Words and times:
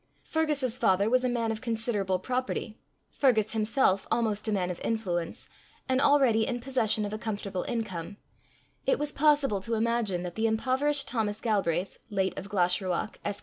Fergus's 0.23 0.79
father 0.79 1.11
was 1.11 1.23
a 1.23 1.29
man 1.29 1.51
of 1.51 1.61
considerable 1.61 2.17
property, 2.17 2.75
Fergus 3.11 3.51
himself 3.51 4.07
almost 4.09 4.47
a 4.47 4.51
man 4.51 4.71
of 4.71 4.79
influence, 4.79 5.47
and 5.87 6.01
already 6.01 6.47
in 6.47 6.59
possession 6.59 7.05
of 7.05 7.13
a 7.13 7.19
comfortable 7.19 7.61
income: 7.67 8.17
it 8.87 8.97
was 8.97 9.11
possible 9.11 9.59
to 9.61 9.75
imagine 9.75 10.23
that 10.23 10.33
the 10.33 10.47
impoverished 10.47 11.07
Thomas 11.07 11.39
Galbraith, 11.39 11.99
late 12.09 12.35
of 12.35 12.49
Glashruach, 12.49 13.17
Esq. 13.23 13.39